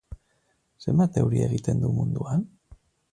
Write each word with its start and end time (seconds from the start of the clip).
Zenbat 0.85 1.19
euri 1.23 1.43
egiten 1.49 1.83
du 1.85 1.91
munduan? 1.99 2.47